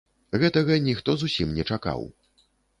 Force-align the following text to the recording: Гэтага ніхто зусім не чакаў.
Гэтага 0.43 0.77
ніхто 0.87 1.15
зусім 1.25 1.55
не 1.61 1.69
чакаў. 1.73 2.05